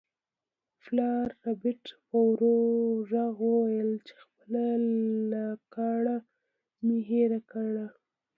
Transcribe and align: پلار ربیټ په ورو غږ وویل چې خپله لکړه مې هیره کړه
پلار 0.83 1.27
ربیټ 1.45 1.83
په 2.07 2.17
ورو 2.27 2.57
غږ 3.09 3.35
وویل 3.51 3.91
چې 4.07 4.13
خپله 4.23 4.65
لکړه 5.33 6.15
مې 6.85 6.99
هیره 7.09 7.39
کړه 7.51 7.85